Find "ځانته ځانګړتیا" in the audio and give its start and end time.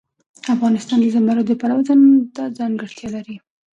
1.87-3.07